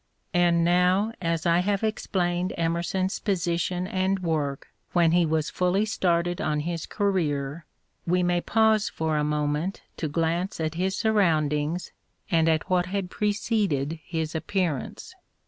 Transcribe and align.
And 0.33 0.65
now, 0.65 1.13
as 1.21 1.45
I 1.45 1.59
have 1.59 1.83
explained 1.83 2.53
Emerson's 2.57 3.19
position 3.19 3.85
and 3.85 4.17
work 4.17 4.69
when 4.93 5.11
he 5.11 5.27
was 5.27 5.51
fully 5.51 5.85
started 5.85 6.41
on 6.41 6.61
his 6.61 6.87
career, 6.87 7.65
we 8.07 8.23
may 8.23 8.41
pause 8.41 8.89
for 8.89 9.17
a 9.17 9.23
moment 9.23 9.83
to 9.97 10.07
glance 10.07 10.59
at 10.59 10.73
his 10.73 10.97
surroundings 10.97 11.91
and 12.31 12.49
at 12.49 12.67
what 12.67 12.87
had 12.87 13.11
preceded 13.11 13.99
his 14.03 14.33
appearance. 14.33 15.13